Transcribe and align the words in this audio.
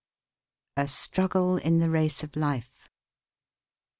A 0.77 0.87
STRUGGLE 0.87 1.57
IN 1.57 1.77
THE 1.77 1.91
RACE 1.91 2.23
OF 2.23 2.35
LIFE. 2.35 2.89